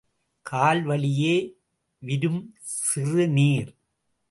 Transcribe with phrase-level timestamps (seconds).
[0.51, 1.53] கால்வழியே
[1.99, 2.55] விரும்
[2.59, 3.75] சிறுநீர்.